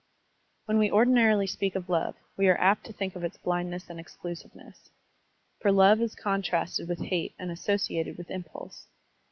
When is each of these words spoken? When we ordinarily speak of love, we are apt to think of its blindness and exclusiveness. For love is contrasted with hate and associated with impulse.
When 0.65 0.79
we 0.79 0.89
ordinarily 0.89 1.45
speak 1.45 1.75
of 1.75 1.87
love, 1.87 2.15
we 2.35 2.47
are 2.47 2.57
apt 2.59 2.87
to 2.87 2.91
think 2.91 3.15
of 3.15 3.23
its 3.23 3.37
blindness 3.37 3.87
and 3.87 3.99
exclusiveness. 3.99 4.89
For 5.59 5.71
love 5.71 6.01
is 6.01 6.15
contrasted 6.15 6.89
with 6.89 7.01
hate 7.05 7.35
and 7.37 7.51
associated 7.51 8.17
with 8.17 8.31
impulse. 8.31 8.87